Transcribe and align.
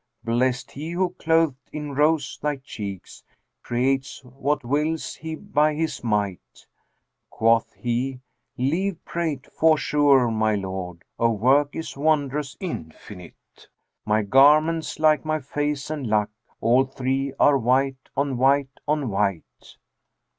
Blest 0.23 0.71
He 0.71 0.89
who 0.93 1.11
clothed 1.19 1.69
in 1.71 1.93
rose 1.93 2.39
thy 2.41 2.55
cheeks, 2.55 3.23
* 3.43 3.61
Creates 3.61 4.23
what 4.23 4.63
wills 4.65 5.13
He 5.13 5.35
by 5.35 5.75
His 5.75 6.03
might!' 6.03 6.65
Quoth 7.29 7.71
he, 7.75 8.19
'Leave 8.57 9.05
prate, 9.05 9.45
forsure 9.53 10.31
my 10.31 10.55
Lord 10.55 11.03
* 11.11 11.19
Of 11.19 11.39
works 11.39 11.75
is 11.75 11.95
wondrous 11.95 12.57
infinite: 12.59 13.67
My 14.03 14.23
garment's 14.23 14.97
like 14.97 15.23
my 15.23 15.39
face 15.39 15.91
and 15.91 16.07
luck; 16.07 16.31
* 16.49 16.61
All 16.61 16.85
three 16.85 17.35
are 17.39 17.59
white 17.59 18.09
on 18.17 18.37
white 18.39 18.79
on 18.87 19.07
white.'" 19.07 19.75